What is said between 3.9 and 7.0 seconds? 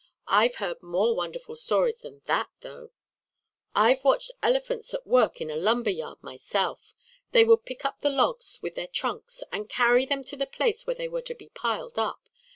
watched elephants at work in a lumber yard, myself.